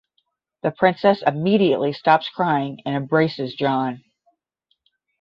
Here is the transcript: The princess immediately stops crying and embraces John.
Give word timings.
The 0.63 0.71
princess 0.71 1.21
immediately 1.27 1.93
stops 1.93 2.27
crying 2.29 2.81
and 2.87 2.95
embraces 2.95 3.53
John. 3.53 4.03